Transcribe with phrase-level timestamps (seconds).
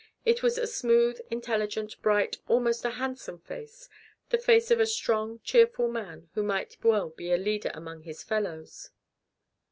[0.25, 3.87] It was a smooth, intelligent, bright, almost a handsome face
[4.29, 8.23] the face of a strong, cheerful man who might well be a leader among his
[8.23, 8.89] fellows.